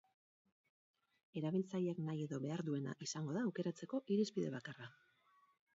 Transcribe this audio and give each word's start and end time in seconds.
Erabiltzaileak 1.41 2.01
nahi 2.07 2.23
edo 2.29 2.41
behar 2.49 2.65
duena 2.71 2.97
izango 3.09 3.37
da 3.39 3.47
aukeratzeko 3.51 4.05
irizpide 4.17 4.55
bakarra. 4.57 4.91